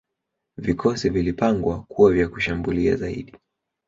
[0.57, 3.33] vikosi vilipangwa kuwa vya kushambulia zaidi